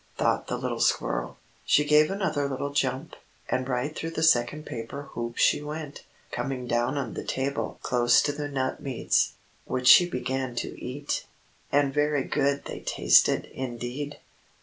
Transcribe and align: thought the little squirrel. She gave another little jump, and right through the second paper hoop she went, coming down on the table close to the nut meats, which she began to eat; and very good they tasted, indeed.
thought 0.17 0.47
the 0.47 0.57
little 0.57 0.79
squirrel. 0.79 1.37
She 1.63 1.85
gave 1.85 2.09
another 2.09 2.49
little 2.49 2.71
jump, 2.71 3.15
and 3.49 3.69
right 3.69 3.95
through 3.95 4.09
the 4.09 4.23
second 4.23 4.65
paper 4.65 5.03
hoop 5.11 5.37
she 5.37 5.61
went, 5.61 6.01
coming 6.31 6.65
down 6.65 6.97
on 6.97 7.13
the 7.13 7.23
table 7.23 7.77
close 7.83 8.19
to 8.23 8.31
the 8.31 8.47
nut 8.49 8.81
meats, 8.81 9.33
which 9.65 9.87
she 9.87 10.09
began 10.09 10.55
to 10.55 10.69
eat; 10.83 11.27
and 11.71 11.93
very 11.93 12.23
good 12.23 12.65
they 12.65 12.79
tasted, 12.79 13.45
indeed. 13.53 14.17